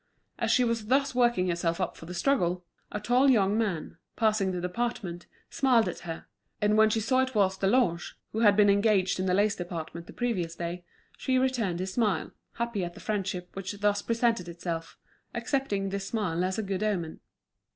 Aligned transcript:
As 0.39 0.49
she 0.49 0.63
was 0.63 0.87
thus 0.87 1.13
working 1.13 1.47
herself 1.49 1.79
up 1.79 1.95
for 1.95 2.07
the 2.07 2.15
struggle, 2.15 2.65
a 2.91 2.99
tall 2.99 3.29
young 3.29 3.55
man, 3.55 3.97
passing 4.15 4.51
the 4.51 4.59
department, 4.59 5.27
smiled 5.51 5.87
at 5.87 5.99
her; 5.99 6.25
and 6.59 6.75
when 6.75 6.89
she 6.89 6.99
saw 6.99 7.19
it 7.19 7.35
was 7.35 7.55
Deloche, 7.55 8.15
who 8.31 8.39
had 8.39 8.55
been 8.55 8.67
engaged 8.67 9.19
in 9.19 9.27
the 9.27 9.35
lace 9.35 9.55
department 9.55 10.07
the 10.07 10.13
previous 10.13 10.55
day, 10.55 10.83
she 11.19 11.37
returned 11.37 11.79
his 11.79 11.93
smile, 11.93 12.31
happy 12.53 12.83
at 12.83 12.95
the 12.95 12.99
friendship 12.99 13.55
which 13.55 13.73
thus 13.79 14.01
presented 14.01 14.47
itself, 14.49 14.97
accepting 15.35 15.89
this 15.89 16.07
smile 16.07 16.43
as 16.43 16.57
a 16.57 16.63
good 16.63 16.81
omen. 16.81 17.19